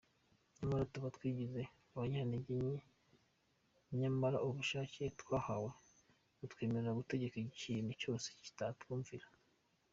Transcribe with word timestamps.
Nyamara 0.57 0.89
tuba 0.93 1.13
twigize 1.15 1.61
abanyantege 1.95 2.55
nke 2.61 2.81
nyamara 3.99 4.37
ububasha 4.43 4.79
twahawe 5.21 5.71
butwemerera 6.39 6.97
gutegeka 6.99 7.35
ikintu 7.39 7.91
cyose 8.01 8.27
kikatwumvira. 8.43 9.25